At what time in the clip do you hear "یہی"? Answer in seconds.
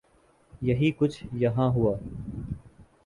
0.61-0.91